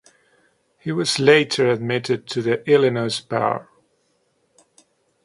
He 0.79 0.91
was 0.91 1.19
later 1.19 1.69
admitted 1.69 2.25
to 2.29 2.41
the 2.41 2.67
Illinois 2.67 3.21
bar. 3.21 3.69